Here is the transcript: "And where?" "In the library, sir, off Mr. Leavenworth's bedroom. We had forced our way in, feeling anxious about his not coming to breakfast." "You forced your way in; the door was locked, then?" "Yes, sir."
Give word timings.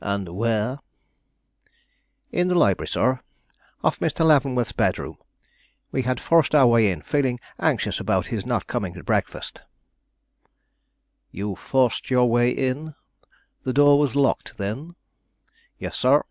"And 0.00 0.26
where?" 0.30 0.78
"In 2.32 2.48
the 2.48 2.54
library, 2.54 2.88
sir, 2.88 3.20
off 3.84 3.98
Mr. 3.98 4.24
Leavenworth's 4.24 4.72
bedroom. 4.72 5.18
We 5.92 6.00
had 6.00 6.18
forced 6.18 6.54
our 6.54 6.66
way 6.66 6.90
in, 6.90 7.02
feeling 7.02 7.40
anxious 7.58 8.00
about 8.00 8.28
his 8.28 8.46
not 8.46 8.66
coming 8.66 8.94
to 8.94 9.04
breakfast." 9.04 9.60
"You 11.30 11.56
forced 11.56 12.08
your 12.10 12.30
way 12.30 12.48
in; 12.50 12.94
the 13.62 13.74
door 13.74 13.98
was 13.98 14.16
locked, 14.16 14.56
then?" 14.56 14.96
"Yes, 15.78 15.94
sir." 15.94 16.22